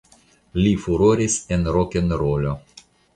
Li 0.61 0.69
furoris 0.85 1.35
en 1.57 1.67
rokenrolo. 1.75 2.55